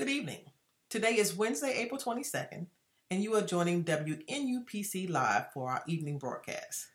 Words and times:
Good 0.00 0.08
evening. 0.08 0.40
Today 0.88 1.18
is 1.18 1.36
Wednesday, 1.36 1.74
April 1.76 2.00
22nd, 2.00 2.64
and 3.10 3.22
you 3.22 3.34
are 3.34 3.42
joining 3.42 3.84
WNUPC 3.84 5.10
Live 5.10 5.52
for 5.52 5.70
our 5.70 5.82
evening 5.86 6.16
broadcast. 6.16 6.86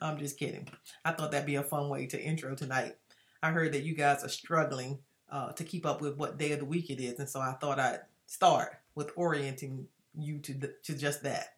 I'm 0.00 0.16
just 0.16 0.38
kidding. 0.38 0.68
I 1.04 1.10
thought 1.10 1.32
that'd 1.32 1.44
be 1.44 1.56
a 1.56 1.64
fun 1.64 1.88
way 1.88 2.06
to 2.06 2.22
intro 2.22 2.54
tonight. 2.54 2.94
I 3.42 3.50
heard 3.50 3.72
that 3.72 3.82
you 3.82 3.96
guys 3.96 4.22
are 4.22 4.28
struggling 4.28 5.00
uh, 5.28 5.50
to 5.54 5.64
keep 5.64 5.84
up 5.84 6.00
with 6.00 6.16
what 6.16 6.38
day 6.38 6.52
of 6.52 6.60
the 6.60 6.66
week 6.66 6.88
it 6.88 7.00
is, 7.02 7.18
and 7.18 7.28
so 7.28 7.40
I 7.40 7.54
thought 7.60 7.80
I'd 7.80 8.02
start 8.26 8.76
with 8.94 9.10
orienting 9.16 9.88
you 10.16 10.38
to, 10.38 10.54
the, 10.54 10.74
to 10.84 10.96
just 10.96 11.24
that. 11.24 11.54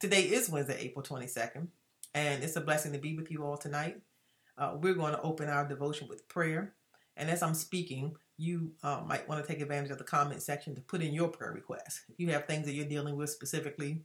Today 0.00 0.22
is 0.22 0.50
Wednesday, 0.50 0.76
April 0.80 1.04
22nd, 1.04 1.68
and 2.14 2.42
it's 2.42 2.56
a 2.56 2.60
blessing 2.60 2.92
to 2.94 2.98
be 2.98 3.14
with 3.14 3.30
you 3.30 3.44
all 3.44 3.56
tonight. 3.56 4.00
Uh, 4.58 4.72
we're 4.74 4.94
going 4.94 5.12
to 5.12 5.22
open 5.22 5.48
our 5.48 5.68
devotion 5.68 6.08
with 6.08 6.26
prayer. 6.26 6.74
And 7.16 7.30
as 7.30 7.42
I'm 7.42 7.54
speaking, 7.54 8.16
you 8.36 8.72
uh, 8.82 9.02
might 9.06 9.28
want 9.28 9.44
to 9.44 9.46
take 9.46 9.60
advantage 9.60 9.90
of 9.90 9.98
the 9.98 10.04
comment 10.04 10.42
section 10.42 10.74
to 10.74 10.80
put 10.80 11.02
in 11.02 11.12
your 11.12 11.28
prayer 11.28 11.52
requests. 11.52 12.02
If 12.08 12.18
you 12.18 12.30
have 12.30 12.46
things 12.46 12.64
that 12.66 12.72
you're 12.72 12.86
dealing 12.86 13.16
with 13.16 13.30
specifically, 13.30 14.02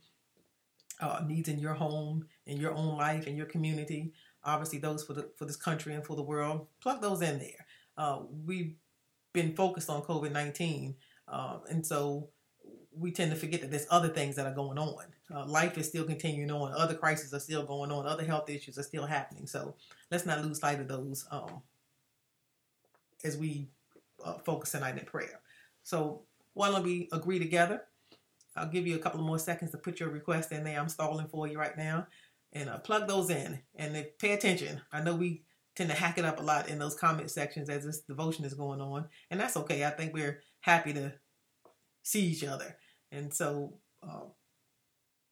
uh, 0.99 1.21
needs 1.25 1.47
in 1.47 1.59
your 1.59 1.73
home, 1.73 2.27
in 2.45 2.57
your 2.57 2.73
own 2.73 2.97
life, 2.97 3.27
in 3.27 3.35
your 3.37 3.45
community, 3.45 4.13
obviously 4.43 4.79
those 4.79 5.03
for 5.03 5.13
the 5.13 5.29
for 5.37 5.45
this 5.45 5.55
country 5.55 5.93
and 5.93 6.05
for 6.05 6.15
the 6.15 6.23
world, 6.23 6.67
plug 6.81 7.01
those 7.01 7.21
in 7.21 7.39
there. 7.39 7.65
Uh, 7.97 8.19
we've 8.45 8.75
been 9.33 9.55
focused 9.55 9.89
on 9.89 10.01
COVID 10.01 10.31
nineteen, 10.31 10.95
uh, 11.27 11.59
and 11.69 11.85
so 11.85 12.29
we 12.97 13.11
tend 13.11 13.31
to 13.31 13.37
forget 13.37 13.61
that 13.61 13.71
there's 13.71 13.87
other 13.89 14.07
things 14.07 14.35
that 14.35 14.45
are 14.45 14.53
going 14.53 14.77
on. 14.77 15.03
Uh, 15.33 15.45
life 15.45 15.77
is 15.77 15.87
still 15.87 16.05
continuing 16.05 16.51
on. 16.51 16.71
Other 16.71 16.93
crises 16.93 17.33
are 17.33 17.39
still 17.39 17.65
going 17.65 17.91
on. 17.91 18.05
Other 18.05 18.23
health 18.23 18.49
issues 18.49 18.77
are 18.77 18.83
still 18.83 19.05
happening. 19.05 19.47
So 19.47 19.75
let's 20.11 20.25
not 20.25 20.43
lose 20.43 20.59
sight 20.59 20.79
of 20.79 20.87
those 20.87 21.27
um, 21.31 21.61
as 23.25 23.37
we 23.37 23.67
uh, 24.23 24.37
focus 24.45 24.71
tonight 24.71 24.97
in 24.97 25.05
prayer. 25.05 25.41
So 25.83 26.23
why 26.53 26.69
don't 26.69 26.83
we 26.83 27.09
agree 27.11 27.39
together? 27.39 27.81
I'll 28.55 28.69
give 28.69 28.87
you 28.87 28.95
a 28.95 28.99
couple 28.99 29.21
more 29.21 29.39
seconds 29.39 29.71
to 29.71 29.77
put 29.77 29.99
your 29.99 30.09
request 30.09 30.51
in 30.51 30.63
there. 30.63 30.79
I'm 30.79 30.89
stalling 30.89 31.27
for 31.27 31.47
you 31.47 31.57
right 31.57 31.77
now. 31.77 32.07
And 32.53 32.69
uh, 32.69 32.77
plug 32.77 33.07
those 33.07 33.29
in 33.29 33.59
and 33.75 34.05
pay 34.17 34.31
attention. 34.31 34.81
I 34.91 35.01
know 35.01 35.13
we 35.13 35.43
tend 35.75 35.89
to 35.89 35.95
hack 35.95 36.17
it 36.17 36.23
up 36.23 36.39
a 36.39 36.43
lot 36.43 36.69
in 36.69 36.79
those 36.79 36.95
comment 36.95 37.29
sections 37.29 37.69
as 37.69 37.83
this 37.83 37.99
devotion 37.99 38.45
is 38.45 38.53
going 38.53 38.79
on. 38.79 39.09
And 39.29 39.39
that's 39.39 39.57
okay. 39.57 39.83
I 39.83 39.89
think 39.89 40.13
we're 40.13 40.39
happy 40.61 40.93
to 40.93 41.13
see 42.03 42.27
each 42.27 42.45
other. 42.45 42.77
And 43.11 43.33
so, 43.33 43.79
uh, 44.01 44.27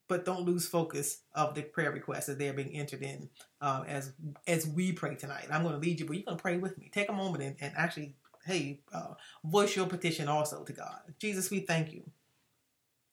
but 0.08 0.24
don't 0.24 0.44
lose 0.44 0.66
focus 0.66 1.22
of 1.34 1.54
the 1.54 1.62
prayer 1.62 1.90
requests 1.90 2.28
as 2.28 2.36
they're 2.36 2.52
being 2.52 2.74
entered 2.74 3.02
in 3.02 3.28
uh, 3.60 3.84
as 3.86 4.12
as 4.46 4.66
we 4.66 4.92
pray 4.92 5.14
tonight. 5.14 5.46
I'm 5.50 5.62
going 5.62 5.74
to 5.74 5.80
lead 5.80 6.00
you, 6.00 6.06
but 6.06 6.16
you're 6.16 6.24
going 6.24 6.36
to 6.36 6.42
pray 6.42 6.58
with 6.58 6.78
me. 6.78 6.90
Take 6.92 7.08
a 7.08 7.12
moment 7.12 7.42
and, 7.42 7.56
and 7.60 7.72
actually 7.76 8.14
hey, 8.44 8.80
uh, 8.92 9.14
voice 9.44 9.74
your 9.74 9.86
petition 9.86 10.28
also 10.28 10.64
to 10.64 10.72
God. 10.72 11.00
Jesus, 11.18 11.50
we 11.50 11.60
thank 11.60 11.92
you 11.92 12.02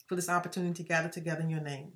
for 0.07 0.15
this 0.15 0.29
opportunity 0.29 0.83
to 0.83 0.87
gather 0.87 1.09
together 1.09 1.41
in 1.41 1.49
your 1.49 1.61
name. 1.61 1.93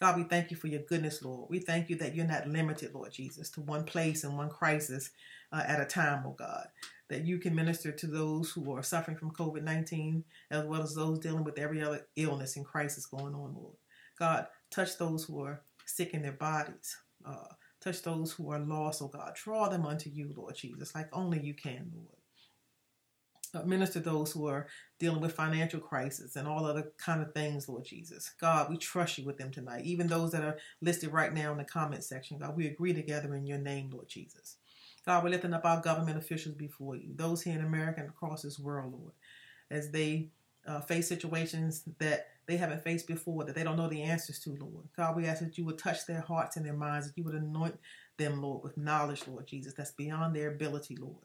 God, 0.00 0.16
we 0.16 0.24
thank 0.24 0.50
you 0.50 0.56
for 0.56 0.66
your 0.66 0.82
goodness, 0.82 1.22
Lord. 1.22 1.48
We 1.48 1.60
thank 1.60 1.88
you 1.88 1.96
that 1.96 2.16
you're 2.16 2.26
not 2.26 2.48
limited, 2.48 2.92
Lord 2.92 3.12
Jesus, 3.12 3.48
to 3.50 3.60
one 3.60 3.84
place 3.84 4.24
and 4.24 4.36
one 4.36 4.48
crisis 4.48 5.10
uh, 5.52 5.62
at 5.66 5.80
a 5.80 5.84
time, 5.84 6.24
oh 6.26 6.34
God. 6.36 6.66
That 7.08 7.24
you 7.24 7.38
can 7.38 7.54
minister 7.54 7.92
to 7.92 8.06
those 8.06 8.50
who 8.50 8.72
are 8.72 8.82
suffering 8.82 9.16
from 9.16 9.30
COVID 9.30 9.62
19, 9.62 10.24
as 10.50 10.64
well 10.64 10.82
as 10.82 10.94
those 10.94 11.20
dealing 11.20 11.44
with 11.44 11.58
every 11.58 11.80
other 11.80 12.08
illness 12.16 12.56
and 12.56 12.64
crisis 12.64 13.06
going 13.06 13.34
on, 13.34 13.54
Lord. 13.54 13.76
God, 14.18 14.46
touch 14.70 14.98
those 14.98 15.24
who 15.24 15.42
are 15.42 15.62
sick 15.86 16.14
in 16.14 16.22
their 16.22 16.32
bodies. 16.32 16.96
Uh, 17.24 17.48
touch 17.80 18.02
those 18.02 18.32
who 18.32 18.50
are 18.50 18.60
lost, 18.60 19.02
oh 19.02 19.08
God. 19.08 19.34
Draw 19.34 19.68
them 19.68 19.86
unto 19.86 20.10
you, 20.10 20.32
Lord 20.36 20.54
Jesus, 20.56 20.94
like 20.94 21.08
only 21.12 21.40
you 21.40 21.54
can, 21.54 21.90
Lord. 21.94 22.08
Uh, 23.54 23.64
minister 23.64 24.00
those 24.00 24.32
who 24.32 24.48
are 24.48 24.66
dealing 24.98 25.20
with 25.20 25.32
financial 25.32 25.78
crisis 25.78 26.34
and 26.34 26.48
all 26.48 26.66
other 26.66 26.90
kind 26.98 27.22
of 27.22 27.32
things, 27.32 27.68
Lord 27.68 27.84
Jesus. 27.84 28.32
God, 28.40 28.68
we 28.68 28.76
trust 28.76 29.16
you 29.16 29.24
with 29.24 29.38
them 29.38 29.52
tonight. 29.52 29.84
Even 29.84 30.08
those 30.08 30.32
that 30.32 30.42
are 30.42 30.58
listed 30.80 31.12
right 31.12 31.32
now 31.32 31.52
in 31.52 31.58
the 31.58 31.64
comment 31.64 32.02
section, 32.02 32.38
God, 32.38 32.56
we 32.56 32.66
agree 32.66 32.92
together 32.92 33.34
in 33.36 33.46
your 33.46 33.58
name, 33.58 33.90
Lord 33.92 34.08
Jesus. 34.08 34.56
God, 35.06 35.22
we're 35.22 35.30
lifting 35.30 35.54
up 35.54 35.64
our 35.64 35.80
government 35.80 36.18
officials 36.18 36.56
before 36.56 36.96
you, 36.96 37.12
those 37.14 37.42
here 37.42 37.54
in 37.54 37.64
America 37.64 38.00
and 38.00 38.08
across 38.08 38.42
this 38.42 38.58
world, 38.58 38.92
Lord, 38.92 39.12
as 39.70 39.90
they 39.90 40.30
uh, 40.66 40.80
face 40.80 41.06
situations 41.06 41.84
that 41.98 42.28
they 42.46 42.56
haven't 42.56 42.82
faced 42.82 43.06
before, 43.06 43.44
that 43.44 43.54
they 43.54 43.64
don't 43.64 43.76
know 43.76 43.88
the 43.88 44.02
answers 44.02 44.38
to, 44.40 44.50
Lord. 44.50 44.88
God, 44.96 45.16
we 45.16 45.26
ask 45.26 45.40
that 45.42 45.58
you 45.58 45.64
would 45.64 45.78
touch 45.78 46.06
their 46.06 46.20
hearts 46.20 46.56
and 46.56 46.64
their 46.64 46.74
minds, 46.74 47.06
that 47.06 47.16
you 47.16 47.24
would 47.24 47.34
anoint 47.34 47.78
them, 48.18 48.42
Lord, 48.42 48.62
with 48.62 48.76
knowledge, 48.76 49.22
Lord 49.26 49.46
Jesus, 49.46 49.74
that's 49.74 49.92
beyond 49.92 50.34
their 50.34 50.50
ability, 50.50 50.96
Lord. 50.96 51.24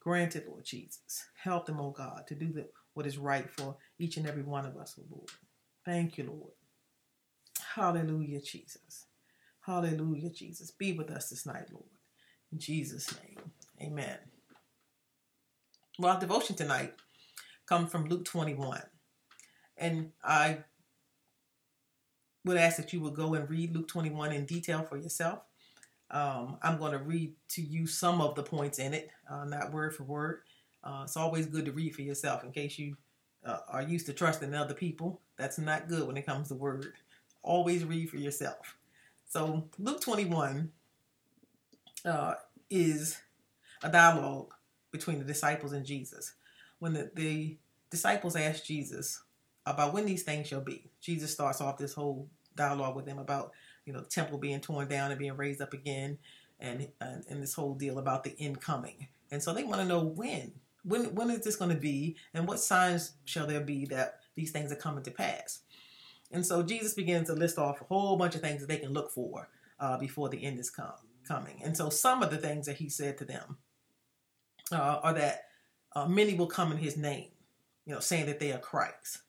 Grant 0.00 0.36
it, 0.36 0.48
Lord 0.48 0.64
Jesus. 0.64 1.26
Help 1.42 1.66
them, 1.66 1.80
oh 1.80 1.90
God, 1.90 2.26
to 2.28 2.34
do 2.34 2.52
the, 2.52 2.66
what 2.94 3.06
is 3.06 3.18
right 3.18 3.48
for 3.50 3.76
each 3.98 4.16
and 4.16 4.26
every 4.26 4.42
one 4.42 4.66
of 4.66 4.76
us, 4.76 4.98
oh 4.98 5.04
Lord. 5.10 5.30
Thank 5.84 6.18
you, 6.18 6.24
Lord. 6.24 6.52
Hallelujah, 7.74 8.40
Jesus. 8.40 9.06
Hallelujah, 9.60 10.30
Jesus. 10.30 10.70
Be 10.70 10.92
with 10.92 11.10
us 11.10 11.28
this 11.28 11.46
night, 11.46 11.68
Lord. 11.70 11.84
In 12.52 12.58
Jesus' 12.58 13.14
name, 13.22 13.52
amen. 13.80 14.18
Well, 15.98 16.12
our 16.12 16.20
devotion 16.20 16.56
tonight 16.56 16.94
comes 17.66 17.90
from 17.90 18.06
Luke 18.06 18.24
21. 18.24 18.80
And 19.80 20.12
I 20.22 20.58
would 22.44 22.58
ask 22.58 22.76
that 22.76 22.92
you 22.92 23.00
would 23.00 23.14
go 23.14 23.34
and 23.34 23.48
read 23.48 23.74
Luke 23.74 23.88
21 23.88 24.32
in 24.32 24.44
detail 24.44 24.82
for 24.82 24.96
yourself. 24.96 25.40
Um, 26.10 26.58
I'm 26.62 26.78
going 26.78 26.92
to 26.92 26.98
read 26.98 27.34
to 27.50 27.62
you 27.62 27.86
some 27.86 28.20
of 28.20 28.34
the 28.34 28.42
points 28.42 28.78
in 28.78 28.94
it, 28.94 29.10
uh, 29.30 29.44
not 29.44 29.72
word 29.72 29.94
for 29.94 30.04
word. 30.04 30.42
Uh, 30.82 31.02
it's 31.04 31.16
always 31.16 31.46
good 31.46 31.64
to 31.66 31.72
read 31.72 31.94
for 31.94 32.02
yourself 32.02 32.44
in 32.44 32.52
case 32.52 32.78
you 32.78 32.96
uh, 33.44 33.58
are 33.68 33.82
used 33.82 34.06
to 34.06 34.12
trusting 34.12 34.54
other 34.54 34.74
people. 34.74 35.20
That's 35.36 35.58
not 35.58 35.88
good 35.88 36.06
when 36.06 36.16
it 36.16 36.26
comes 36.26 36.48
to 36.48 36.54
word. 36.54 36.94
Always 37.42 37.84
read 37.84 38.10
for 38.10 38.16
yourself. 38.16 38.76
So, 39.26 39.68
Luke 39.78 40.00
21 40.00 40.72
uh, 42.04 42.34
is 42.68 43.18
a 43.82 43.88
dialogue 43.90 44.52
between 44.90 45.18
the 45.18 45.24
disciples 45.24 45.72
and 45.72 45.86
Jesus. 45.86 46.34
When 46.80 46.92
the, 46.92 47.10
the 47.14 47.56
disciples 47.90 48.36
asked 48.36 48.66
Jesus 48.66 49.22
about 49.74 49.92
when 49.92 50.06
these 50.06 50.22
things 50.22 50.46
shall 50.46 50.60
be, 50.60 50.90
Jesus 51.00 51.32
starts 51.32 51.60
off 51.60 51.78
this 51.78 51.94
whole 51.94 52.28
dialogue 52.56 52.96
with 52.96 53.06
them 53.06 53.18
about 53.18 53.52
you 53.84 53.92
know, 53.92 54.00
the 54.00 54.08
temple 54.08 54.38
being 54.38 54.60
torn 54.60 54.88
down 54.88 55.10
and 55.10 55.18
being 55.18 55.36
raised 55.36 55.60
up 55.60 55.72
again, 55.72 56.18
and 56.58 56.88
and, 57.00 57.24
and 57.28 57.42
this 57.42 57.54
whole 57.54 57.74
deal 57.74 57.98
about 57.98 58.24
the 58.24 58.36
incoming. 58.36 59.08
And 59.30 59.42
so 59.42 59.52
they 59.52 59.64
want 59.64 59.80
to 59.80 59.86
know 59.86 60.02
when. 60.02 60.52
When 60.84 61.14
when 61.14 61.30
is 61.30 61.40
this 61.40 61.56
going 61.56 61.74
to 61.74 61.80
be, 61.80 62.16
and 62.32 62.46
what 62.46 62.60
signs 62.60 63.14
shall 63.24 63.46
there 63.46 63.60
be 63.60 63.84
that 63.86 64.20
these 64.34 64.50
things 64.50 64.72
are 64.72 64.76
coming 64.76 65.02
to 65.04 65.10
pass? 65.10 65.60
And 66.30 66.46
so 66.46 66.62
Jesus 66.62 66.94
begins 66.94 67.26
to 67.28 67.34
list 67.34 67.58
off 67.58 67.80
a 67.80 67.84
whole 67.84 68.16
bunch 68.16 68.34
of 68.34 68.40
things 68.40 68.60
that 68.60 68.68
they 68.68 68.78
can 68.78 68.92
look 68.92 69.10
for 69.10 69.48
uh, 69.80 69.98
before 69.98 70.28
the 70.28 70.44
end 70.44 70.60
is 70.60 70.70
come, 70.70 70.92
coming. 71.26 71.60
And 71.64 71.76
so 71.76 71.90
some 71.90 72.22
of 72.22 72.30
the 72.30 72.38
things 72.38 72.66
that 72.66 72.76
he 72.76 72.88
said 72.88 73.18
to 73.18 73.24
them 73.24 73.58
uh, 74.70 75.00
are 75.02 75.14
that 75.14 75.46
uh, 75.96 76.06
many 76.06 76.34
will 76.34 76.46
come 76.46 76.70
in 76.70 76.78
his 76.78 76.96
name, 76.96 77.30
you 77.84 77.94
know, 77.94 78.00
saying 78.00 78.26
that 78.26 78.38
they 78.38 78.52
are 78.52 78.58
Christ. 78.58 79.22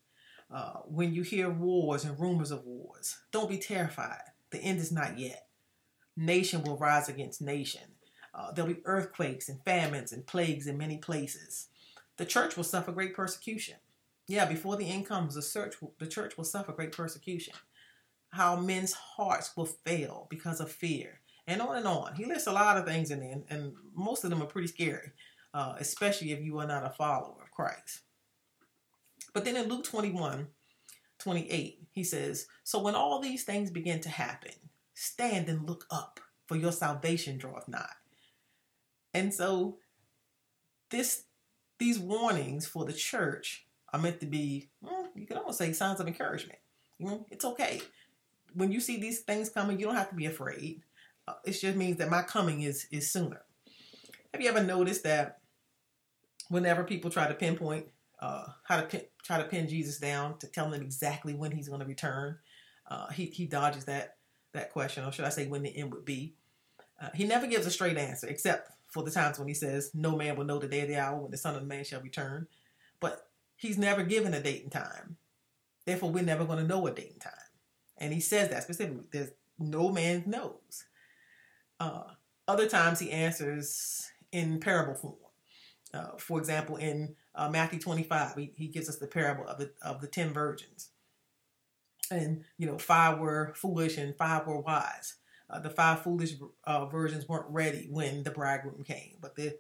Uh, 0.53 0.79
when 0.85 1.13
you 1.13 1.21
hear 1.23 1.49
wars 1.49 2.03
and 2.03 2.19
rumors 2.19 2.51
of 2.51 2.65
wars, 2.65 3.19
don't 3.31 3.49
be 3.49 3.57
terrified. 3.57 4.21
The 4.51 4.59
end 4.59 4.79
is 4.79 4.91
not 4.91 5.17
yet. 5.17 5.47
Nation 6.17 6.63
will 6.63 6.77
rise 6.77 7.07
against 7.07 7.41
nation. 7.41 7.83
Uh, 8.33 8.51
there'll 8.51 8.73
be 8.73 8.81
earthquakes 8.85 9.47
and 9.49 9.63
famines 9.63 10.11
and 10.11 10.27
plagues 10.27 10.67
in 10.67 10.77
many 10.77 10.97
places. 10.97 11.69
The 12.17 12.25
church 12.25 12.57
will 12.57 12.63
suffer 12.63 12.91
great 12.91 13.15
persecution. 13.15 13.75
Yeah, 14.27 14.45
before 14.45 14.75
the 14.75 14.89
end 14.89 15.05
comes, 15.05 15.35
the 15.35 15.41
church, 15.41 15.75
the 15.99 16.07
church 16.07 16.37
will 16.37 16.43
suffer 16.43 16.71
great 16.71 16.91
persecution. 16.91 17.53
How 18.29 18.55
men's 18.55 18.93
hearts 18.93 19.55
will 19.57 19.65
fail 19.65 20.27
because 20.29 20.59
of 20.59 20.71
fear, 20.71 21.19
and 21.47 21.61
on 21.61 21.77
and 21.77 21.87
on. 21.87 22.15
He 22.15 22.25
lists 22.25 22.47
a 22.47 22.53
lot 22.53 22.77
of 22.77 22.85
things 22.85 23.11
in 23.11 23.19
there, 23.19 23.31
and, 23.31 23.43
and 23.49 23.73
most 23.93 24.23
of 24.23 24.29
them 24.29 24.41
are 24.41 24.47
pretty 24.47 24.67
scary, 24.67 25.11
uh, 25.53 25.75
especially 25.79 26.31
if 26.31 26.41
you 26.41 26.57
are 26.59 26.67
not 26.67 26.85
a 26.85 26.89
follower 26.91 27.41
of 27.41 27.51
Christ. 27.51 28.01
But 29.33 29.45
then 29.45 29.55
in 29.55 29.69
Luke 29.69 29.83
21, 29.83 30.47
28, 31.19 31.87
he 31.91 32.03
says, 32.03 32.47
So 32.63 32.81
when 32.81 32.95
all 32.95 33.19
these 33.19 33.43
things 33.43 33.71
begin 33.71 33.99
to 34.01 34.09
happen, 34.09 34.51
stand 34.93 35.47
and 35.49 35.67
look 35.67 35.85
up, 35.89 36.19
for 36.47 36.57
your 36.57 36.71
salvation 36.71 37.37
draweth 37.37 37.67
nigh. 37.67 37.85
And 39.13 39.33
so 39.33 39.77
this 40.89 41.23
these 41.79 41.97
warnings 41.97 42.67
for 42.67 42.85
the 42.85 42.93
church 42.93 43.65
are 43.93 43.99
meant 43.99 44.19
to 44.19 44.25
be, 44.25 44.69
well, 44.81 45.09
you 45.15 45.25
can 45.25 45.37
almost 45.37 45.57
say 45.57 45.73
signs 45.73 45.99
of 45.99 46.07
encouragement. 46.07 46.59
It's 47.31 47.45
okay. 47.45 47.81
When 48.53 48.71
you 48.71 48.79
see 48.79 48.99
these 48.99 49.21
things 49.21 49.49
coming, 49.49 49.79
you 49.79 49.85
don't 49.85 49.95
have 49.95 50.09
to 50.09 50.15
be 50.15 50.27
afraid. 50.27 50.83
Uh, 51.27 51.33
it 51.45 51.53
just 51.53 51.75
means 51.75 51.97
that 51.97 52.09
my 52.09 52.21
coming 52.21 52.61
is 52.61 52.85
is 52.91 53.11
sooner. 53.11 53.41
Have 54.33 54.41
you 54.41 54.49
ever 54.49 54.63
noticed 54.63 55.03
that 55.03 55.39
whenever 56.49 56.83
people 56.83 57.09
try 57.09 57.27
to 57.27 57.33
pinpoint 57.33 57.87
uh, 58.21 58.45
how 58.63 58.77
to 58.79 58.87
pin, 58.87 59.01
try 59.23 59.37
to 59.37 59.45
pin 59.45 59.67
Jesus 59.67 59.97
down 59.97 60.37
to 60.39 60.47
tell 60.47 60.71
him 60.71 60.81
exactly 60.81 61.33
when 61.33 61.51
he's 61.51 61.67
going 61.67 61.81
to 61.81 61.87
return. 61.87 62.37
Uh, 62.89 63.09
he 63.09 63.25
he 63.25 63.45
dodges 63.45 63.85
that 63.85 64.17
that 64.53 64.71
question, 64.71 65.05
or 65.05 65.11
should 65.11 65.25
I 65.25 65.29
say, 65.29 65.47
when 65.47 65.63
the 65.63 65.75
end 65.75 65.93
would 65.93 66.05
be. 66.05 66.35
Uh, 67.01 67.09
he 67.15 67.25
never 67.25 67.47
gives 67.47 67.65
a 67.65 67.71
straight 67.71 67.97
answer, 67.97 68.27
except 68.27 68.71
for 68.87 69.03
the 69.03 69.11
times 69.11 69.39
when 69.39 69.47
he 69.47 69.53
says, 69.53 69.91
"No 69.93 70.15
man 70.15 70.35
will 70.35 70.45
know 70.45 70.59
the 70.59 70.67
day 70.67 70.81
of 70.81 70.87
the 70.87 70.97
hour 70.97 71.19
when 71.19 71.31
the 71.31 71.37
Son 71.37 71.55
of 71.55 71.65
Man 71.65 71.83
shall 71.83 72.01
return." 72.01 72.47
But 72.99 73.31
He's 73.61 73.77
never 73.77 74.01
given 74.01 74.33
a 74.33 74.41
date 74.41 74.63
and 74.63 74.71
time. 74.71 75.17
Therefore, 75.85 76.09
we're 76.09 76.23
never 76.23 76.45
going 76.45 76.57
to 76.57 76.65
know 76.65 76.87
a 76.87 76.91
date 76.91 77.11
and 77.11 77.21
time. 77.21 77.33
And 77.95 78.11
he 78.11 78.19
says 78.19 78.49
that 78.49 78.63
specifically. 78.63 79.05
There's 79.11 79.29
no 79.59 79.91
man 79.91 80.23
knows. 80.25 80.85
Uh, 81.79 82.05
other 82.47 82.67
times 82.67 82.97
he 82.97 83.11
answers 83.11 84.09
in 84.31 84.59
parable 84.59 84.95
form. 84.95 85.15
Uh, 85.93 86.17
for 86.17 86.39
example, 86.39 86.77
in 86.77 87.15
uh, 87.35 87.49
Matthew 87.49 87.79
25, 87.79 88.35
he, 88.35 88.53
he 88.55 88.67
gives 88.67 88.89
us 88.89 88.97
the 88.97 89.07
parable 89.07 89.47
of 89.47 89.57
the 89.57 89.71
of 89.81 90.01
the 90.01 90.07
ten 90.07 90.33
virgins, 90.33 90.89
and 92.09 92.43
you 92.57 92.65
know 92.65 92.77
five 92.77 93.19
were 93.19 93.53
foolish 93.55 93.97
and 93.97 94.15
five 94.15 94.47
were 94.47 94.59
wise. 94.59 95.15
Uh, 95.49 95.59
the 95.59 95.69
five 95.69 96.01
foolish 96.01 96.35
uh, 96.63 96.85
virgins 96.85 97.27
weren't 97.27 97.49
ready 97.49 97.87
when 97.89 98.23
the 98.23 98.31
bridegroom 98.31 98.83
came, 98.83 99.17
but 99.21 99.35
the 99.35 99.57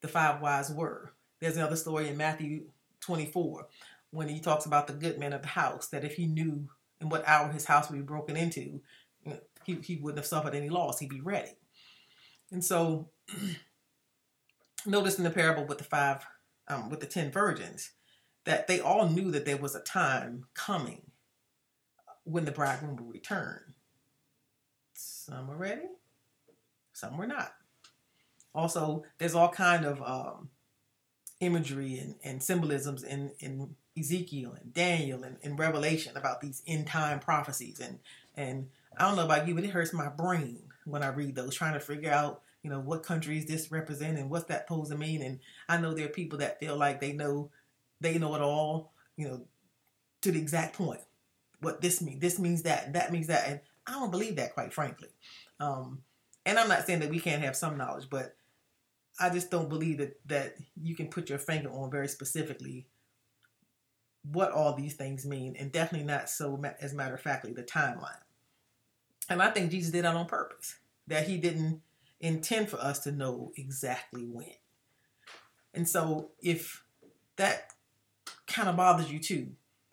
the 0.00 0.08
five 0.08 0.40
wise 0.40 0.70
were. 0.70 1.12
There's 1.40 1.56
another 1.56 1.76
story 1.76 2.08
in 2.08 2.16
Matthew 2.16 2.64
24 3.00 3.66
when 4.10 4.28
he 4.28 4.40
talks 4.40 4.66
about 4.66 4.86
the 4.86 4.92
good 4.92 5.18
man 5.18 5.32
of 5.32 5.42
the 5.42 5.48
house 5.48 5.88
that 5.88 6.04
if 6.04 6.16
he 6.16 6.26
knew 6.26 6.68
in 7.00 7.08
what 7.08 7.26
hour 7.26 7.50
his 7.50 7.64
house 7.64 7.90
would 7.90 7.96
be 7.96 8.02
broken 8.02 8.36
into, 8.36 8.80
you 9.24 9.32
know, 9.32 9.38
he, 9.64 9.74
he 9.76 9.96
wouldn't 9.96 10.18
have 10.18 10.26
suffered 10.26 10.54
any 10.54 10.68
loss. 10.68 10.98
He'd 10.98 11.08
be 11.08 11.20
ready. 11.20 11.52
And 12.50 12.64
so, 12.64 13.10
notice 14.86 15.18
in 15.18 15.24
the 15.24 15.30
parable 15.30 15.64
with 15.64 15.78
the 15.78 15.84
five, 15.84 16.24
um, 16.68 16.90
with 16.90 17.00
the 17.00 17.06
ten 17.06 17.30
virgins, 17.30 17.90
that 18.44 18.66
they 18.66 18.80
all 18.80 19.08
knew 19.08 19.30
that 19.30 19.44
there 19.44 19.56
was 19.56 19.74
a 19.74 19.80
time 19.80 20.46
coming 20.54 21.02
when 22.24 22.44
the 22.44 22.52
bridegroom 22.52 22.96
would 22.96 23.12
return. 23.12 23.74
Some 24.94 25.48
were 25.48 25.56
ready, 25.56 25.88
some 26.92 27.16
were 27.16 27.26
not. 27.26 27.52
Also, 28.54 29.04
there's 29.18 29.34
all 29.34 29.48
kind 29.48 29.84
of 29.84 30.02
um, 30.02 30.50
imagery 31.40 31.98
and, 31.98 32.16
and 32.24 32.42
symbolisms 32.42 33.02
in, 33.02 33.32
in 33.38 33.76
Ezekiel 33.98 34.56
and 34.60 34.72
Daniel 34.72 35.22
and, 35.22 35.36
and 35.42 35.58
Revelation 35.58 36.16
about 36.16 36.40
these 36.40 36.62
end 36.66 36.86
time 36.86 37.20
prophecies. 37.20 37.80
And, 37.80 38.00
and 38.36 38.68
I 38.98 39.06
don't 39.06 39.16
know 39.16 39.24
about 39.24 39.46
you, 39.46 39.54
but 39.54 39.64
it 39.64 39.70
hurts 39.70 39.92
my 39.92 40.08
brain 40.08 40.62
when 40.84 41.02
I 41.02 41.08
read 41.08 41.34
those, 41.34 41.54
trying 41.54 41.74
to 41.74 41.80
figure 41.80 42.10
out, 42.10 42.42
you 42.62 42.70
know, 42.70 42.80
what 42.80 43.02
countries 43.02 43.46
this 43.46 43.72
represent 43.72 44.18
and 44.18 44.30
what's 44.30 44.46
that 44.46 44.68
to 44.68 44.96
mean. 44.96 45.22
And 45.22 45.40
I 45.68 45.78
know 45.78 45.94
there 45.94 46.06
are 46.06 46.10
people 46.10 46.38
that 46.40 46.60
feel 46.60 46.76
like 46.76 47.00
they 47.00 47.12
know, 47.12 47.50
they 48.00 48.18
know 48.18 48.34
it 48.34 48.42
all, 48.42 48.92
you 49.16 49.28
know, 49.28 49.42
to 50.22 50.32
the 50.32 50.38
exact 50.38 50.76
point. 50.76 51.00
What 51.60 51.80
this 51.80 52.00
means, 52.00 52.20
this 52.20 52.38
means 52.38 52.62
that, 52.62 52.92
that 52.92 53.12
means 53.12 53.26
that. 53.28 53.48
And 53.48 53.60
I 53.86 53.92
don't 53.92 54.10
believe 54.10 54.36
that, 54.36 54.54
quite 54.54 54.72
frankly. 54.72 55.08
Um, 55.58 56.02
and 56.46 56.58
I'm 56.58 56.68
not 56.68 56.86
saying 56.86 57.00
that 57.00 57.10
we 57.10 57.20
can't 57.20 57.42
have 57.42 57.56
some 57.56 57.76
knowledge, 57.76 58.08
but 58.10 58.36
I 59.18 59.28
just 59.30 59.50
don't 59.50 59.68
believe 59.68 59.98
that 59.98 60.18
that 60.26 60.54
you 60.80 60.94
can 60.94 61.08
put 61.08 61.28
your 61.28 61.38
finger 61.38 61.70
on 61.70 61.90
very 61.90 62.08
specifically 62.08 62.86
what 64.22 64.52
all 64.52 64.74
these 64.74 64.94
things 64.94 65.26
mean, 65.26 65.56
and 65.58 65.72
definitely 65.72 66.06
not 66.06 66.30
so 66.30 66.62
as 66.80 66.94
matter 66.94 67.14
of 67.14 67.20
factly 67.20 67.52
the 67.52 67.62
timeline. 67.62 68.22
And 69.28 69.42
I 69.42 69.50
think 69.50 69.70
Jesus 69.70 69.92
did 69.92 70.04
that 70.04 70.14
on 70.14 70.26
purpose. 70.26 70.76
That 71.06 71.26
he 71.26 71.38
didn't 71.38 71.82
intend 72.20 72.68
for 72.68 72.78
us 72.78 72.98
to 73.00 73.12
know 73.12 73.52
exactly 73.56 74.24
when. 74.24 74.54
And 75.72 75.88
so 75.88 76.30
if 76.42 76.84
that 77.36 77.72
kind 78.46 78.68
of 78.68 78.76
bothers 78.76 79.10
you 79.10 79.18
too, 79.18 79.52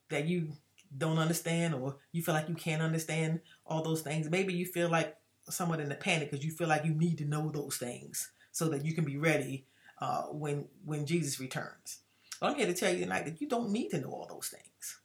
that 0.10 0.26
you 0.26 0.54
don't 0.98 1.20
understand 1.20 1.76
or 1.76 1.98
you 2.12 2.22
feel 2.22 2.34
like 2.34 2.50
you 2.50 2.56
can't 2.56 2.82
understand 2.82 3.42
all 3.66 3.82
those 3.82 4.02
things, 4.02 4.30
maybe 4.30 4.54
you 4.54 4.66
feel 4.66 4.90
like 4.90 5.16
somewhat 5.50 5.80
in 5.80 5.92
a 5.92 5.96
panic 5.96 6.32
because 6.32 6.46
you 6.46 6.52
feel 6.52 6.68
like 6.68 6.86
you 6.86 6.94
need 6.94 7.18
to 7.18 7.26
know 7.26 7.50
those 7.50 7.78
things 7.78 8.32
so 8.52 8.68
that 8.70 8.84
you 8.84 8.94
can 8.94 9.06
be 9.06 9.18
ready 9.18 9.66
uh, 10.02 10.24
when 10.24 10.66
when 10.86 11.06
Jesus 11.06 11.40
returns. 11.40 12.00
Well, 12.42 12.52
I'm 12.52 12.58
here 12.58 12.68
to 12.68 12.74
tell 12.74 12.94
you 12.94 13.00
tonight 13.00 13.26
that 13.26 13.42
you 13.42 13.48
don't 13.48 13.72
need 13.72 13.90
to 13.90 14.00
know 14.00 14.10
all 14.10 14.28
those 14.30 14.50
things. 14.50 15.00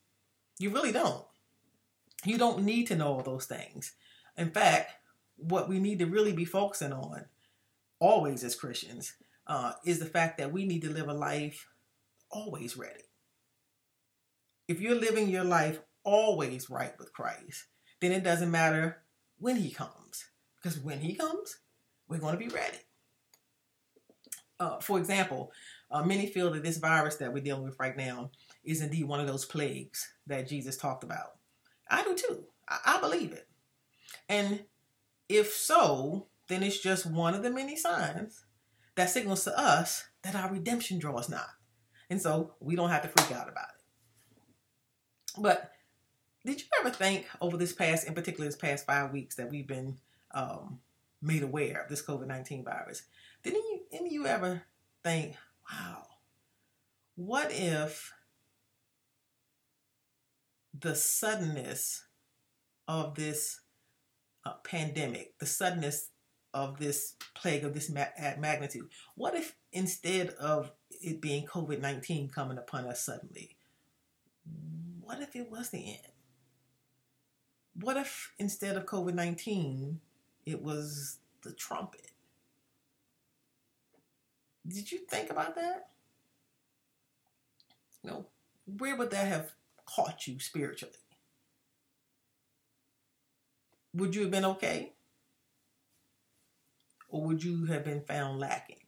You 0.58 0.70
really 0.70 0.92
don't. 0.92 1.24
You 2.24 2.38
don't 2.38 2.62
need 2.62 2.86
to 2.88 2.96
know 2.96 3.14
all 3.14 3.22
those 3.22 3.46
things. 3.46 3.92
In 4.36 4.50
fact, 4.50 4.92
what 5.42 5.68
we 5.68 5.78
need 5.78 5.98
to 5.98 6.06
really 6.06 6.32
be 6.32 6.44
focusing 6.44 6.92
on, 6.92 7.26
always 7.98 8.44
as 8.44 8.54
Christians, 8.54 9.14
uh, 9.46 9.72
is 9.84 9.98
the 9.98 10.06
fact 10.06 10.38
that 10.38 10.52
we 10.52 10.66
need 10.66 10.82
to 10.82 10.90
live 10.90 11.08
a 11.08 11.14
life 11.14 11.68
always 12.30 12.76
ready. 12.76 13.04
If 14.68 14.80
you're 14.80 14.94
living 14.94 15.28
your 15.28 15.44
life 15.44 15.80
always 16.04 16.70
right 16.70 16.92
with 16.98 17.12
Christ, 17.12 17.66
then 18.00 18.12
it 18.12 18.24
doesn't 18.24 18.50
matter 18.50 19.02
when 19.38 19.56
He 19.56 19.70
comes. 19.70 20.26
Because 20.56 20.78
when 20.78 21.00
He 21.00 21.14
comes, 21.14 21.58
we're 22.08 22.18
going 22.18 22.38
to 22.38 22.38
be 22.38 22.48
ready. 22.48 22.78
Uh, 24.60 24.78
for 24.78 24.98
example, 24.98 25.50
uh, 25.90 26.02
many 26.02 26.26
feel 26.26 26.50
that 26.52 26.62
this 26.62 26.78
virus 26.78 27.16
that 27.16 27.32
we're 27.32 27.42
dealing 27.42 27.64
with 27.64 27.78
right 27.80 27.96
now 27.96 28.30
is 28.64 28.80
indeed 28.80 29.04
one 29.04 29.20
of 29.20 29.26
those 29.26 29.44
plagues 29.44 30.12
that 30.26 30.48
Jesus 30.48 30.76
talked 30.76 31.04
about. 31.04 31.32
I 31.90 32.02
do 32.04 32.14
too. 32.14 32.44
I, 32.68 32.78
I 32.96 33.00
believe 33.00 33.32
it. 33.32 33.48
And 34.28 34.64
if 35.32 35.52
so, 35.52 36.26
then 36.48 36.62
it's 36.62 36.80
just 36.80 37.06
one 37.06 37.34
of 37.34 37.42
the 37.42 37.50
many 37.50 37.76
signs 37.76 38.44
that 38.94 39.10
signals 39.10 39.44
to 39.44 39.58
us 39.58 40.04
that 40.22 40.34
our 40.34 40.52
redemption 40.52 40.98
draws 40.98 41.28
nigh. 41.28 41.42
And 42.10 42.20
so 42.20 42.54
we 42.60 42.76
don't 42.76 42.90
have 42.90 43.02
to 43.02 43.08
freak 43.08 43.36
out 43.36 43.48
about 43.48 43.68
it. 43.68 45.40
But 45.40 45.72
did 46.44 46.60
you 46.60 46.66
ever 46.80 46.90
think 46.90 47.26
over 47.40 47.56
this 47.56 47.72
past, 47.72 48.06
in 48.06 48.14
particular, 48.14 48.44
this 48.44 48.56
past 48.56 48.84
five 48.84 49.12
weeks 49.12 49.36
that 49.36 49.50
we've 49.50 49.66
been 49.66 49.96
um, 50.32 50.80
made 51.22 51.42
aware 51.42 51.82
of 51.82 51.88
this 51.88 52.04
COVID 52.04 52.26
19 52.26 52.64
virus? 52.64 53.02
Didn't 53.42 53.62
you, 53.62 53.80
didn't 53.90 54.10
you 54.10 54.26
ever 54.26 54.62
think, 55.02 55.36
wow, 55.70 56.06
what 57.14 57.50
if 57.50 58.12
the 60.78 60.94
suddenness 60.94 62.04
of 62.86 63.14
this 63.14 63.61
uh, 64.44 64.54
pandemic, 64.64 65.38
the 65.38 65.46
suddenness 65.46 66.08
of 66.54 66.78
this 66.78 67.14
plague 67.34 67.64
of 67.64 67.74
this 67.74 67.90
ma- 67.90 68.06
magnitude, 68.38 68.88
what 69.14 69.34
if 69.34 69.54
instead 69.72 70.30
of 70.30 70.72
it 70.90 71.20
being 71.20 71.46
COVID 71.46 71.80
19 71.80 72.28
coming 72.28 72.58
upon 72.58 72.86
us 72.86 73.04
suddenly, 73.04 73.56
what 75.00 75.20
if 75.20 75.34
it 75.36 75.50
was 75.50 75.70
the 75.70 75.78
end? 75.78 76.12
What 77.80 77.96
if 77.96 78.32
instead 78.38 78.76
of 78.76 78.86
COVID 78.86 79.14
19, 79.14 80.00
it 80.44 80.62
was 80.62 81.18
the 81.42 81.52
trumpet? 81.52 82.10
Did 84.66 84.92
you 84.92 84.98
think 84.98 85.30
about 85.30 85.54
that? 85.56 85.88
You 88.02 88.10
know, 88.10 88.26
where 88.78 88.96
would 88.96 89.10
that 89.10 89.26
have 89.26 89.52
caught 89.86 90.26
you 90.26 90.38
spiritually? 90.38 90.94
Would 93.94 94.14
you 94.14 94.22
have 94.22 94.30
been 94.30 94.44
okay? 94.44 94.92
Or 97.08 97.22
would 97.26 97.44
you 97.44 97.66
have 97.66 97.84
been 97.84 98.02
found 98.02 98.38
lacking? 98.38 98.78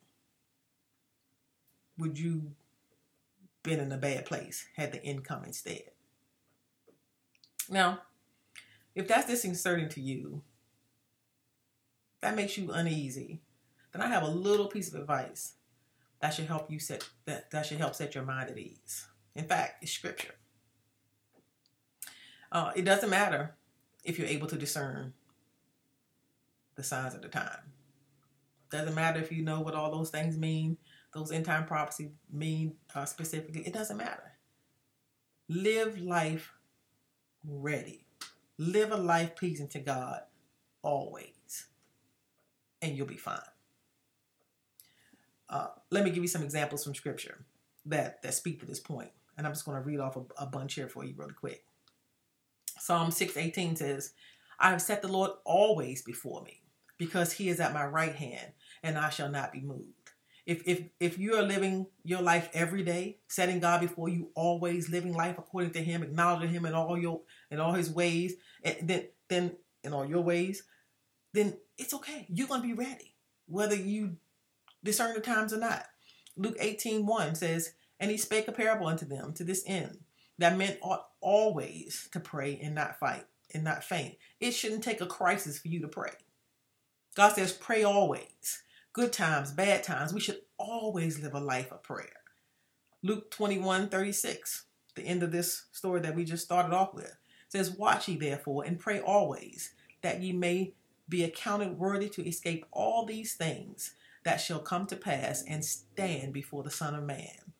Would 1.98 2.18
you 2.18 2.52
been 3.62 3.80
in 3.80 3.92
a 3.92 3.96
bad 3.96 4.26
place 4.26 4.66
had 4.76 4.92
the 4.92 5.02
income 5.02 5.44
instead? 5.44 5.90
Now, 7.68 8.00
if 8.94 9.08
that's 9.08 9.26
disconcerting 9.26 9.88
to 9.90 10.00
you, 10.00 10.42
that 12.20 12.36
makes 12.36 12.56
you 12.56 12.70
uneasy, 12.72 13.42
then 13.92 14.02
I 14.02 14.08
have 14.08 14.22
a 14.22 14.28
little 14.28 14.66
piece 14.66 14.92
of 14.92 15.00
advice 15.00 15.54
that 16.20 16.30
should 16.30 16.46
help 16.46 16.70
you 16.70 16.78
set 16.78 17.08
that, 17.26 17.50
that 17.50 17.66
should 17.66 17.78
help 17.78 17.94
set 17.94 18.14
your 18.14 18.24
mind 18.24 18.50
at 18.50 18.58
ease. 18.58 19.06
In 19.34 19.44
fact, 19.44 19.82
it's 19.82 19.92
scripture. 19.92 20.34
Uh, 22.50 22.72
it 22.74 22.84
doesn't 22.84 23.10
matter 23.10 23.54
if 24.04 24.18
you're 24.18 24.28
able 24.28 24.46
to 24.48 24.56
discern 24.56 25.14
the 26.76 26.82
signs 26.82 27.14
of 27.14 27.22
the 27.22 27.28
time. 27.28 27.72
Doesn't 28.70 28.94
matter 28.94 29.20
if 29.20 29.30
you 29.30 29.42
know 29.42 29.60
what 29.60 29.74
all 29.74 29.90
those 29.90 30.10
things 30.10 30.36
mean, 30.36 30.76
those 31.12 31.30
end 31.30 31.44
time 31.44 31.66
prophecies 31.66 32.10
mean 32.32 32.74
uh, 32.94 33.04
specifically. 33.04 33.62
It 33.62 33.72
doesn't 33.72 33.96
matter. 33.96 34.32
Live 35.48 36.00
life 36.00 36.52
ready. 37.46 38.06
Live 38.58 38.92
a 38.92 38.96
life 38.96 39.36
pleasing 39.36 39.68
to 39.68 39.80
God 39.80 40.20
always, 40.82 41.66
and 42.82 42.96
you'll 42.96 43.06
be 43.06 43.16
fine. 43.16 43.38
Uh, 45.48 45.68
let 45.90 46.04
me 46.04 46.10
give 46.10 46.22
you 46.22 46.28
some 46.28 46.42
examples 46.42 46.84
from 46.84 46.94
scripture 46.94 47.44
that, 47.86 48.22
that 48.22 48.34
speak 48.34 48.60
to 48.60 48.66
this 48.66 48.80
point. 48.80 49.10
And 49.36 49.46
I'm 49.46 49.52
just 49.52 49.64
going 49.64 49.80
to 49.80 49.86
read 49.86 50.00
off 50.00 50.16
a, 50.16 50.22
a 50.38 50.46
bunch 50.46 50.74
here 50.74 50.88
for 50.88 51.04
you 51.04 51.14
really 51.16 51.34
quick. 51.34 51.64
Psalm 52.78 53.10
6:18 53.10 53.78
says, 53.78 54.12
I 54.58 54.70
have 54.70 54.82
set 54.82 55.02
the 55.02 55.08
Lord 55.08 55.32
always 55.44 56.02
before 56.02 56.42
me, 56.42 56.62
because 56.98 57.32
he 57.32 57.48
is 57.48 57.60
at 57.60 57.74
my 57.74 57.84
right 57.84 58.14
hand, 58.14 58.52
and 58.82 58.96
I 58.96 59.10
shall 59.10 59.30
not 59.30 59.52
be 59.52 59.60
moved. 59.60 60.10
If 60.46 60.62
if 60.66 60.82
if 61.00 61.18
you 61.18 61.34
are 61.36 61.42
living 61.42 61.86
your 62.02 62.20
life 62.20 62.50
every 62.52 62.82
day, 62.82 63.18
setting 63.28 63.60
God 63.60 63.80
before 63.80 64.08
you, 64.08 64.30
always 64.34 64.90
living 64.90 65.14
life 65.14 65.38
according 65.38 65.72
to 65.72 65.82
Him, 65.82 66.02
acknowledging 66.02 66.50
Him 66.50 66.66
in 66.66 66.74
all 66.74 66.98
your 66.98 67.22
in 67.50 67.60
all 67.60 67.72
His 67.72 67.90
ways, 67.90 68.34
and 68.62 68.76
then 68.82 69.08
then 69.28 69.56
in 69.82 69.94
all 69.94 70.04
your 70.04 70.20
ways, 70.20 70.62
then 71.32 71.56
it's 71.78 71.94
okay. 71.94 72.26
You're 72.28 72.48
gonna 72.48 72.62
be 72.62 72.74
ready, 72.74 73.14
whether 73.46 73.74
you 73.74 74.16
discern 74.84 75.14
the 75.14 75.20
times 75.20 75.52
or 75.52 75.58
not. 75.58 75.86
Luke 76.36 76.56
18 76.60 77.06
1 77.06 77.34
says, 77.34 77.74
And 77.98 78.10
he 78.10 78.16
spake 78.16 78.48
a 78.48 78.52
parable 78.52 78.86
unto 78.86 79.06
them 79.06 79.32
to 79.34 79.44
this 79.44 79.64
end, 79.66 79.98
that 80.38 80.56
men 80.56 80.76
ought 80.82 81.06
always 81.20 82.08
to 82.12 82.20
pray 82.20 82.58
and 82.62 82.74
not 82.74 82.98
fight 82.98 83.24
and 83.52 83.64
not 83.64 83.84
faint. 83.84 84.16
It 84.40 84.52
shouldn't 84.52 84.84
take 84.84 85.00
a 85.00 85.06
crisis 85.06 85.58
for 85.58 85.68
you 85.68 85.80
to 85.80 85.88
pray. 85.88 86.12
God 87.14 87.30
says, 87.30 87.52
pray 87.52 87.84
always. 87.84 88.62
Good 88.92 89.12
times, 89.12 89.52
bad 89.52 89.82
times. 89.82 90.12
We 90.12 90.20
should 90.20 90.40
always 90.58 91.20
live 91.20 91.34
a 91.34 91.40
life 91.40 91.72
of 91.72 91.82
prayer. 91.82 92.22
Luke 93.02 93.30
21 93.30 93.88
36, 93.88 94.64
the 94.94 95.02
end 95.02 95.22
of 95.22 95.30
this 95.30 95.66
story 95.72 96.00
that 96.00 96.14
we 96.14 96.24
just 96.24 96.44
started 96.44 96.74
off 96.74 96.94
with, 96.94 97.14
says, 97.48 97.72
Watch 97.72 98.08
ye 98.08 98.16
therefore 98.16 98.64
and 98.64 98.78
pray 98.78 99.00
always, 99.00 99.74
that 100.02 100.22
ye 100.22 100.32
may 100.32 100.72
be 101.08 101.22
accounted 101.22 101.78
worthy 101.78 102.08
to 102.08 102.26
escape 102.26 102.64
all 102.72 103.04
these 103.04 103.34
things 103.34 103.94
that 104.24 104.36
shall 104.36 104.58
come 104.58 104.86
to 104.86 104.96
pass 104.96 105.44
and 105.46 105.64
stand 105.64 106.32
before 106.32 106.62
the 106.62 106.70
Son 106.70 106.94
of 106.94 107.04
Man. 107.04 107.53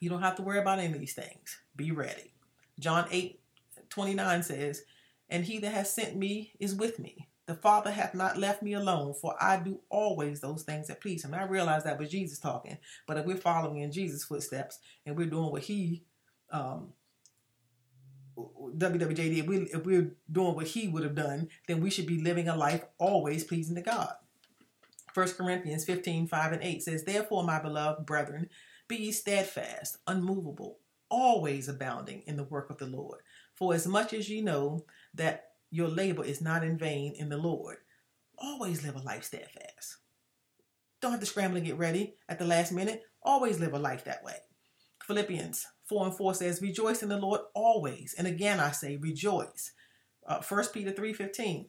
You 0.00 0.10
don't 0.10 0.22
have 0.22 0.36
to 0.36 0.42
worry 0.42 0.58
about 0.58 0.78
any 0.78 0.92
of 0.92 0.98
these 0.98 1.14
things. 1.14 1.58
Be 1.76 1.90
ready. 1.90 2.34
John 2.78 3.06
8 3.10 3.40
29 3.90 4.42
says, 4.42 4.84
And 5.28 5.44
he 5.44 5.58
that 5.58 5.72
has 5.72 5.92
sent 5.92 6.16
me 6.16 6.52
is 6.60 6.74
with 6.74 6.98
me. 6.98 7.28
The 7.46 7.54
Father 7.54 7.90
hath 7.90 8.14
not 8.14 8.36
left 8.36 8.62
me 8.62 8.74
alone, 8.74 9.14
for 9.14 9.34
I 9.40 9.56
do 9.56 9.80
always 9.88 10.40
those 10.40 10.64
things 10.64 10.88
that 10.88 11.00
please 11.00 11.24
him. 11.24 11.32
I 11.32 11.44
realize 11.44 11.84
that 11.84 11.98
was 11.98 12.10
Jesus 12.10 12.38
talking, 12.38 12.76
but 13.06 13.16
if 13.16 13.24
we're 13.24 13.38
following 13.38 13.80
in 13.80 13.90
Jesus' 13.90 14.24
footsteps 14.24 14.78
and 15.06 15.16
we're 15.16 15.26
doing 15.26 15.50
what 15.50 15.62
he 15.62 16.04
um, 16.50 16.92
WWJD, 18.36 19.38
if, 19.38 19.46
we, 19.46 19.56
if 19.62 19.84
we're 19.84 20.12
doing 20.30 20.54
what 20.54 20.66
he 20.66 20.88
would 20.88 21.02
have 21.02 21.14
done, 21.14 21.48
then 21.66 21.80
we 21.80 21.90
should 21.90 22.06
be 22.06 22.22
living 22.22 22.48
a 22.48 22.56
life 22.56 22.84
always 22.98 23.44
pleasing 23.44 23.74
to 23.76 23.82
God. 23.82 24.12
1 25.14 25.28
Corinthians 25.32 25.84
15, 25.84 26.28
5 26.28 26.52
and 26.52 26.62
8 26.62 26.82
says, 26.82 27.04
Therefore, 27.04 27.42
my 27.42 27.60
beloved 27.60 28.06
brethren, 28.06 28.50
be 28.88 28.96
ye 28.96 29.12
steadfast, 29.12 29.98
unmovable, 30.06 30.78
always 31.10 31.68
abounding 31.68 32.22
in 32.26 32.36
the 32.36 32.44
work 32.44 32.70
of 32.70 32.78
the 32.78 32.86
Lord. 32.86 33.20
For 33.54 33.74
as 33.74 33.86
much 33.86 34.12
as 34.12 34.28
ye 34.28 34.40
know 34.40 34.86
that 35.14 35.44
your 35.70 35.88
labor 35.88 36.24
is 36.24 36.40
not 36.40 36.64
in 36.64 36.78
vain 36.78 37.14
in 37.16 37.28
the 37.28 37.36
Lord, 37.36 37.76
always 38.38 38.82
live 38.84 38.96
a 38.96 39.00
life 39.00 39.24
steadfast. 39.24 39.98
Don't 41.00 41.12
have 41.12 41.20
to 41.20 41.26
scramble 41.26 41.58
and 41.58 41.66
get 41.66 41.78
ready 41.78 42.14
at 42.28 42.38
the 42.38 42.44
last 42.44 42.72
minute. 42.72 43.02
Always 43.22 43.60
live 43.60 43.74
a 43.74 43.78
life 43.78 44.04
that 44.04 44.24
way. 44.24 44.36
Philippians 45.04 45.66
4 45.88 46.06
and 46.06 46.16
4 46.16 46.34
says, 46.34 46.62
Rejoice 46.62 47.02
in 47.02 47.08
the 47.08 47.16
Lord 47.16 47.40
always. 47.54 48.14
And 48.18 48.26
again, 48.26 48.60
I 48.60 48.72
say, 48.72 48.96
rejoice. 48.96 49.72
Uh, 50.26 50.42
1 50.46 50.64
Peter 50.74 50.92
3 50.92 51.12
15. 51.12 51.66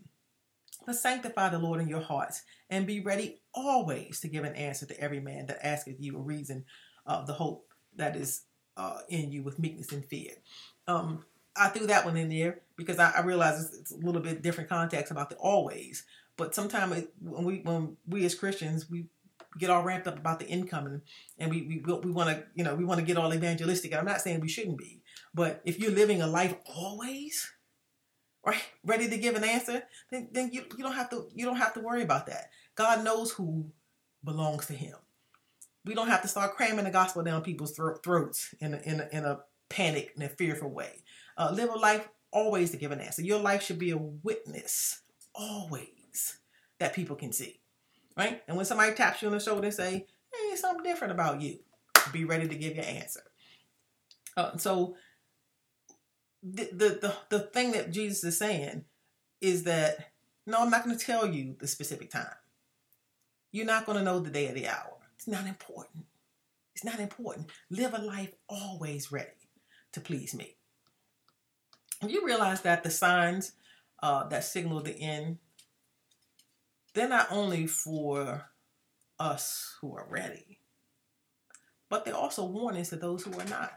But 0.86 0.96
sanctify 0.96 1.50
the 1.50 1.60
Lord 1.60 1.82
in 1.82 1.88
your 1.88 2.02
hearts 2.02 2.44
and 2.70 2.88
be 2.88 3.02
ready 3.02 3.42
always 3.54 4.20
to 4.22 4.28
give 4.28 4.44
an 4.44 4.56
answer 4.56 4.86
to 4.86 5.00
every 5.00 5.20
man 5.20 5.46
that 5.48 5.66
asketh 5.66 5.98
you 6.00 6.18
a 6.18 6.22
reason 6.22 6.66
of 7.10 7.28
the 7.28 7.34
hope 7.34 7.68
that 7.96 8.16
is 8.16 8.44
uh, 8.78 9.00
in 9.10 9.32
you 9.32 9.44
with 9.44 9.60
meekness 9.60 9.92
and 9.92 10.06
fear. 10.06 10.32
Um, 10.88 11.26
I 11.56 11.68
threw 11.70 11.88
that 11.88 12.06
one 12.06 12.16
in 12.16 12.30
there 12.30 12.62
because 12.78 13.00
I, 13.00 13.12
I 13.12 13.22
realize 13.22 13.66
it's, 13.66 13.78
it's, 13.80 13.92
a 13.92 13.98
little 13.98 14.22
bit 14.22 14.42
different 14.42 14.70
context 14.70 15.12
about 15.12 15.30
the 15.30 15.36
always. 15.36 16.06
But 16.38 16.56
sometimes 16.56 17.08
when 17.22 17.44
we 17.44 17.58
when 17.58 17.98
we 18.08 18.24
as 18.26 18.36
Christians 18.36 18.90
we 18.90 19.08
get 19.58 19.70
all 19.70 19.84
ramped 19.84 20.08
up 20.08 20.18
about 20.18 20.40
the 20.40 20.48
income 20.48 20.86
and, 20.86 21.02
and 21.38 21.52
we 21.52 21.82
we, 21.86 21.94
we 21.96 22.12
want 22.12 22.30
to 22.30 22.44
you 22.56 22.64
know 22.64 22.76
we 22.76 22.86
want 22.86 23.00
to 23.00 23.06
get 23.06 23.18
all 23.18 23.34
evangelistic. 23.34 23.94
I'm 23.94 24.06
not 24.06 24.22
saying 24.22 24.40
we 24.40 24.48
shouldn't 24.48 24.78
be, 24.78 25.02
but 25.34 25.62
if 25.66 25.80
you're 25.80 25.92
living 25.92 26.22
a 26.22 26.28
life 26.28 26.56
always 26.74 27.52
right 28.46 28.64
ready 28.86 29.10
to 29.10 29.18
give 29.18 29.36
an 29.36 29.44
answer, 29.44 29.84
then 30.12 30.30
then 30.32 30.52
you, 30.54 30.64
you 30.78 30.84
don't 30.84 30.96
have 30.96 31.10
to 31.10 31.28
you 31.36 31.46
don't 31.46 31.58
have 31.58 31.74
to 31.74 31.82
worry 31.82 32.04
about 32.04 32.28
that. 32.28 32.52
God 32.76 33.04
knows 33.04 33.32
who 33.32 33.72
belongs 34.24 34.68
to 34.68 34.74
Him. 34.74 34.96
We 35.90 35.96
don't 35.96 36.08
have 36.08 36.22
to 36.22 36.28
start 36.28 36.56
cramming 36.56 36.86
the 36.86 36.92
gospel 36.92 37.24
down 37.24 37.42
people's 37.42 37.78
throats 38.04 38.54
in 38.62 38.74
a, 38.74 38.78
in 38.78 39.00
a, 39.02 39.10
in 39.12 39.26
a 39.26 39.40
panic 39.70 40.12
and 40.16 40.24
a 40.24 40.30
fearful 40.30 40.70
way. 40.70 41.04
Uh, 41.38 41.52
live 41.52 41.70
a 41.70 41.78
life 41.78 42.08
always 42.32 42.72
to 42.72 42.78
give 42.78 42.92
an 42.92 43.02
answer. 43.02 43.22
Your 43.22 43.40
life 43.40 43.64
should 43.64 43.80
be 43.80 43.92
a 43.92 43.98
witness 43.98 45.02
always 45.36 46.40
that 46.80 46.94
people 46.94 47.16
can 47.16 47.34
see 47.34 47.60
right? 48.20 48.44
And 48.48 48.58
when 48.58 48.66
somebody 48.66 48.94
taps 48.94 49.22
you 49.22 49.30
on 49.30 49.34
the 49.34 49.40
shoulder 49.40 49.68
and 49.68 49.74
say, 49.74 50.06
"Hey, 50.34 50.56
something 50.56 50.84
different 50.84 51.14
about 51.14 51.42
you," 51.42 51.60
be 52.12 52.26
ready 52.26 52.48
to 52.48 52.56
give 52.56 52.76
your 52.76 52.86
answer. 52.86 53.24
Uh, 54.36 54.58
so 54.58 54.98
the, 56.44 56.70
the 56.72 56.90
the 57.02 57.16
the 57.30 57.40
thing 57.40 57.72
that 57.72 57.92
Jesus 57.92 58.24
is 58.24 58.38
saying 58.38 58.84
is 59.42 59.64
that 59.64 60.12
no, 60.46 60.60
I'm 60.60 60.70
not 60.70 60.84
going 60.84 60.98
to 60.98 61.06
tell 61.06 61.28
you 61.28 61.56
the 61.60 61.68
specific 61.68 62.12
time. 62.12 62.36
You're 63.52 63.66
not 63.66 63.86
going 63.86 63.98
to 63.98 64.04
know 64.04 64.20
the 64.20 64.30
day 64.30 64.50
or 64.50 64.54
the 64.54 64.68
hour. 64.68 64.99
It's 65.20 65.28
not 65.28 65.48
important. 65.48 66.06
It's 66.74 66.86
not 66.86 67.02
important. 67.02 67.50
Live 67.70 67.94
a 67.94 68.02
life 68.02 68.34
always 68.48 69.12
ready 69.12 69.50
to 69.92 70.00
please 70.00 70.34
me. 70.34 70.56
You 72.08 72.26
realize 72.26 72.62
that 72.62 72.84
the 72.84 72.90
signs 72.90 73.52
uh, 74.02 74.26
that 74.30 74.46
signal 74.46 74.80
the 74.80 74.98
end 74.98 75.40
they're 76.94 77.10
not 77.10 77.28
only 77.32 77.68
for 77.68 78.50
us 79.20 79.78
who 79.82 79.96
are 79.96 80.08
ready, 80.10 80.60
but 81.90 82.06
they're 82.06 82.16
also 82.16 82.46
warnings 82.46 82.90
to 82.90 82.96
those 82.96 83.24
who 83.24 83.34
are 83.40 83.46
not. 83.46 83.74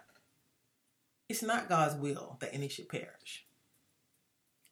It's 1.29 1.43
not 1.43 1.69
God's 1.69 1.95
will 1.95 2.37
that 2.41 2.55
any 2.55 2.69
should 2.69 2.89
perish. 2.89 3.47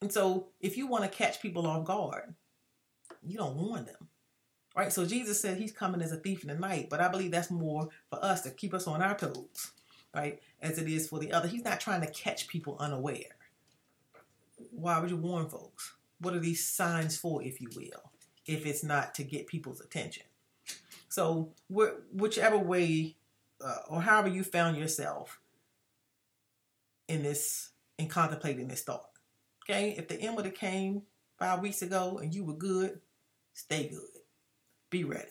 And 0.01 0.13
so, 0.13 0.49
if 0.61 0.77
you 0.77 0.87
want 0.87 1.05
to 1.05 1.11
catch 1.11 1.43
people 1.43 1.67
off 1.67 1.85
guard, 1.85 2.35
you 3.23 3.37
don't 3.37 3.57
warn 3.57 3.85
them. 3.85 4.09
Right? 4.77 4.93
So, 4.93 5.05
Jesus 5.05 5.41
said 5.41 5.59
he's 5.59 5.73
coming 5.73 6.01
as 6.01 6.13
a 6.13 6.17
thief 6.17 6.43
in 6.43 6.49
the 6.49 6.55
night, 6.55 6.89
but 6.91 7.01
I 7.01 7.09
believe 7.09 7.33
that's 7.33 7.51
more 7.51 7.89
for 8.09 8.25
us 8.25 8.43
to 8.43 8.51
keep 8.51 8.73
us 8.73 8.87
on 8.87 9.03
our 9.03 9.17
toes, 9.17 9.73
right? 10.15 10.41
As 10.63 10.79
it 10.79 10.89
is 10.89 11.09
for 11.09 11.19
the 11.19 11.33
other. 11.33 11.49
He's 11.49 11.65
not 11.65 11.81
trying 11.81 12.03
to 12.03 12.11
catch 12.11 12.47
people 12.49 12.77
unaware. 12.79 13.37
Why 14.71 14.99
would 15.01 15.11
you 15.11 15.17
warn 15.17 15.49
folks? 15.49 15.95
What 16.21 16.35
are 16.35 16.41
these 16.41 16.65
signs 16.65 17.17
for, 17.17 17.43
if 17.43 17.61
you 17.61 17.69
will? 17.75 18.11
if 18.51 18.67
it's 18.67 18.83
not 18.83 19.15
to 19.15 19.23
get 19.23 19.47
people's 19.47 19.81
attention. 19.81 20.25
So, 21.09 21.53
wh- 21.75 21.95
whichever 22.13 22.59
way 22.59 23.17
uh, 23.65 23.77
or 23.89 24.03
however 24.03 24.29
you 24.29 24.43
found 24.43 24.77
yourself 24.77 25.41
in 27.09 27.23
this, 27.23 27.71
in 27.99 28.09
contemplating 28.09 28.69
this 28.69 28.83
thought, 28.83 29.11
okay, 29.65 29.95
if 29.97 30.09
the 30.09 30.21
end 30.21 30.37
would 30.37 30.47
have 30.47 30.55
came 30.55 31.03
five 31.39 31.61
weeks 31.61 31.83
ago 31.83 32.19
and 32.23 32.35
you 32.35 32.45
were 32.45 32.55
good, 32.55 33.01
stay 33.53 33.89
good, 33.89 34.20
be 34.91 35.05
ready. 35.05 35.27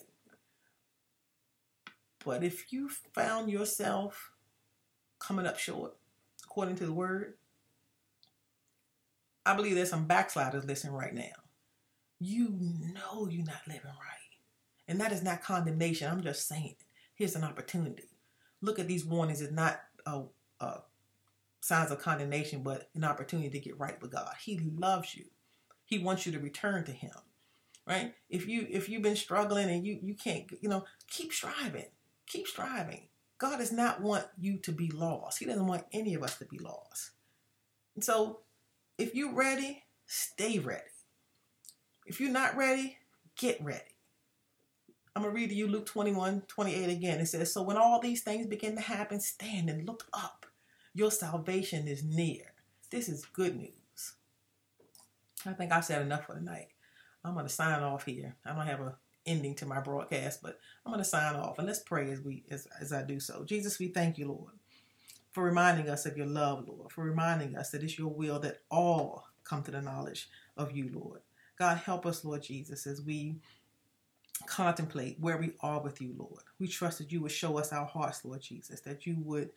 But 2.25 2.43
if 2.43 2.71
you 2.71 2.89
found 3.13 3.49
yourself 3.49 4.31
coming 5.19 5.45
up 5.45 5.59
short, 5.59 5.95
according 6.43 6.75
to 6.77 6.85
the 6.85 6.93
word, 6.93 7.35
I 9.45 9.55
believe 9.55 9.75
there's 9.75 9.89
some 9.89 10.05
backsliders 10.05 10.65
listening 10.65 10.93
right 10.93 11.13
now 11.13 11.43
you 12.19 12.49
know 12.93 13.27
you're 13.29 13.45
not 13.45 13.67
living 13.67 13.81
right. 13.85 14.37
And 14.87 14.99
that 14.99 15.11
is 15.11 15.23
not 15.23 15.41
condemnation. 15.41 16.09
I'm 16.09 16.21
just 16.21 16.47
saying, 16.47 16.75
here's 17.15 17.35
an 17.35 17.43
opportunity. 17.43 18.09
Look 18.61 18.79
at 18.79 18.87
these 18.87 19.05
warnings 19.05 19.41
as 19.41 19.51
not 19.51 19.79
a, 20.05 20.23
a 20.59 20.79
signs 21.61 21.91
of 21.91 21.99
condemnation, 21.99 22.63
but 22.63 22.89
an 22.93 23.03
opportunity 23.03 23.49
to 23.49 23.59
get 23.59 23.79
right 23.79 23.99
with 24.01 24.11
God. 24.11 24.33
He 24.41 24.59
loves 24.59 25.15
you. 25.15 25.25
He 25.85 25.99
wants 25.99 26.25
you 26.25 26.31
to 26.33 26.39
return 26.39 26.83
to 26.85 26.91
Him. 26.91 27.11
Right? 27.89 28.13
If 28.29 28.47
you 28.47 28.67
if 28.69 28.87
you've 28.87 29.01
been 29.01 29.15
struggling 29.15 29.67
and 29.69 29.85
you 29.85 29.99
you 30.03 30.13
can't, 30.13 30.45
you 30.61 30.69
know, 30.69 30.85
keep 31.09 31.33
striving. 31.33 31.87
Keep 32.27 32.47
striving. 32.47 33.07
God 33.39 33.57
does 33.57 33.71
not 33.71 34.01
want 34.01 34.25
you 34.37 34.57
to 34.59 34.71
be 34.71 34.91
lost. 34.91 35.39
He 35.39 35.45
doesn't 35.45 35.65
want 35.65 35.85
any 35.91 36.13
of 36.13 36.21
us 36.21 36.37
to 36.37 36.45
be 36.45 36.59
lost. 36.59 37.11
And 37.95 38.03
so, 38.03 38.41
if 38.99 39.15
you're 39.15 39.33
ready, 39.33 39.83
stay 40.05 40.59
ready. 40.59 40.83
If 42.05 42.19
you're 42.19 42.31
not 42.31 42.55
ready, 42.55 42.97
get 43.35 43.63
ready. 43.63 43.81
I'm 45.15 45.23
going 45.23 45.33
to 45.33 45.41
read 45.41 45.49
to 45.49 45.55
you 45.55 45.67
Luke 45.67 45.87
21 45.87 46.43
28 46.47 46.89
again. 46.89 47.19
It 47.19 47.25
says, 47.25 47.51
So 47.51 47.63
when 47.63 47.77
all 47.77 47.99
these 47.99 48.21
things 48.21 48.45
begin 48.45 48.75
to 48.75 48.81
happen, 48.81 49.19
stand 49.19 49.69
and 49.69 49.87
look 49.87 50.05
up. 50.13 50.45
Your 50.93 51.11
salvation 51.11 51.87
is 51.87 52.03
near. 52.03 52.53
This 52.91 53.09
is 53.09 53.25
good 53.25 53.55
news. 53.55 54.13
I 55.45 55.53
think 55.53 55.71
I've 55.71 55.85
said 55.85 56.01
enough 56.01 56.25
for 56.25 56.35
tonight. 56.35 56.67
I'm 57.23 57.33
going 57.33 57.45
to 57.45 57.51
sign 57.51 57.83
off 57.83 58.05
here. 58.05 58.35
I 58.45 58.53
don't 58.53 58.67
have 58.67 58.81
a 58.81 58.97
ending 59.25 59.53
to 59.55 59.65
my 59.65 59.79
broadcast, 59.79 60.41
but 60.41 60.57
I'm 60.85 60.91
going 60.91 61.03
to 61.03 61.09
sign 61.09 61.35
off 61.35 61.57
and 61.59 61.67
let's 61.67 61.79
pray 61.79 62.09
as 62.11 62.21
we 62.21 62.43
as, 62.49 62.67
as 62.79 62.91
I 62.93 63.03
do 63.03 63.19
so. 63.19 63.43
Jesus, 63.43 63.79
we 63.79 63.89
thank 63.89 64.17
you, 64.17 64.27
Lord, 64.27 64.53
for 65.31 65.43
reminding 65.43 65.89
us 65.89 66.05
of 66.05 66.17
your 66.17 66.25
love, 66.25 66.67
Lord, 66.67 66.91
for 66.91 67.03
reminding 67.03 67.55
us 67.55 67.69
that 67.71 67.83
it's 67.83 67.97
your 67.97 68.09
will 68.09 68.39
that 68.39 68.61
all 68.71 69.25
come 69.43 69.63
to 69.63 69.71
the 69.71 69.81
knowledge 69.81 70.29
of 70.57 70.71
you, 70.71 70.89
Lord. 70.93 71.21
God, 71.57 71.77
help 71.77 72.05
us, 72.05 72.23
Lord 72.23 72.41
Jesus, 72.41 72.87
as 72.87 73.01
we 73.01 73.35
contemplate 74.45 75.19
where 75.19 75.37
we 75.37 75.51
are 75.61 75.81
with 75.81 76.01
you, 76.01 76.13
Lord. 76.17 76.43
We 76.59 76.67
trust 76.67 76.99
that 76.99 77.11
you 77.11 77.21
would 77.21 77.31
show 77.31 77.57
us 77.57 77.73
our 77.73 77.85
hearts, 77.85 78.23
Lord 78.23 78.41
Jesus, 78.41 78.81
that 78.81 79.05
you 79.05 79.17
would 79.19 79.49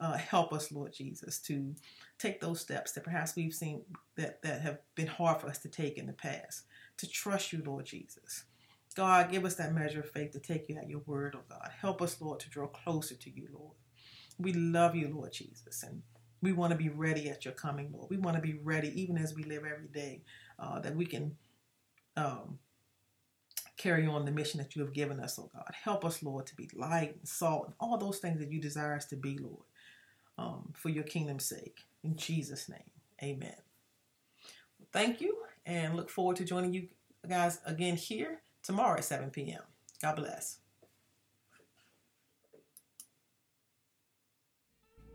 uh, 0.00 0.16
help 0.16 0.52
us, 0.52 0.70
Lord 0.70 0.92
Jesus, 0.92 1.40
to 1.40 1.74
take 2.18 2.40
those 2.40 2.60
steps 2.60 2.92
that 2.92 3.04
perhaps 3.04 3.34
we've 3.34 3.54
seen 3.54 3.82
that, 4.16 4.40
that 4.42 4.60
have 4.60 4.78
been 4.94 5.08
hard 5.08 5.40
for 5.40 5.48
us 5.48 5.58
to 5.58 5.68
take 5.68 5.98
in 5.98 6.06
the 6.06 6.12
past, 6.12 6.64
to 6.98 7.08
trust 7.08 7.52
you, 7.52 7.62
Lord 7.64 7.86
Jesus. 7.86 8.44
God, 8.94 9.30
give 9.30 9.44
us 9.44 9.54
that 9.54 9.74
measure 9.74 10.00
of 10.00 10.10
faith 10.10 10.32
to 10.32 10.40
take 10.40 10.68
you 10.68 10.76
at 10.76 10.88
your 10.88 11.02
word, 11.06 11.36
oh 11.36 11.44
God. 11.48 11.70
Help 11.80 12.02
us, 12.02 12.20
Lord, 12.20 12.40
to 12.40 12.50
draw 12.50 12.66
closer 12.66 13.14
to 13.14 13.30
you, 13.30 13.48
Lord. 13.52 13.74
We 14.38 14.52
love 14.52 14.94
you, 14.94 15.08
Lord 15.08 15.32
Jesus. 15.32 15.82
And 15.82 16.02
we 16.42 16.52
want 16.52 16.72
to 16.72 16.76
be 16.76 16.88
ready 16.88 17.28
at 17.28 17.44
your 17.44 17.54
coming, 17.54 17.90
Lord. 17.92 18.10
We 18.10 18.16
want 18.16 18.36
to 18.36 18.42
be 18.42 18.58
ready 18.62 19.00
even 19.00 19.16
as 19.16 19.34
we 19.34 19.44
live 19.44 19.62
every 19.64 19.88
day, 19.88 20.22
uh, 20.58 20.80
that 20.80 20.96
we 20.96 21.06
can 21.06 21.36
um, 22.16 22.58
carry 23.76 24.06
on 24.06 24.24
the 24.24 24.32
mission 24.32 24.58
that 24.58 24.74
you 24.74 24.82
have 24.82 24.92
given 24.92 25.20
us, 25.20 25.38
oh 25.38 25.50
God. 25.54 25.72
Help 25.84 26.04
us, 26.04 26.22
Lord, 26.22 26.46
to 26.46 26.56
be 26.56 26.68
light 26.74 27.16
and 27.18 27.28
salt 27.28 27.66
and 27.66 27.74
all 27.78 27.98
those 27.98 28.18
things 28.18 28.40
that 28.40 28.50
you 28.50 28.60
desire 28.60 28.94
us 28.94 29.06
to 29.06 29.16
be, 29.16 29.38
Lord, 29.38 29.64
um, 30.38 30.72
for 30.74 30.88
your 30.88 31.04
kingdom's 31.04 31.44
sake. 31.44 31.84
In 32.02 32.16
Jesus' 32.16 32.68
name, 32.68 32.90
amen. 33.22 33.56
Thank 34.92 35.20
you 35.20 35.36
and 35.68 35.94
look 35.94 36.08
forward 36.10 36.36
to 36.36 36.44
joining 36.44 36.72
you 36.72 36.88
guys 37.28 37.60
again 37.66 37.94
here 37.94 38.40
tomorrow 38.62 38.96
at 38.96 39.04
7 39.04 39.30
p.m. 39.30 39.60
God 40.02 40.16
bless. 40.16 40.58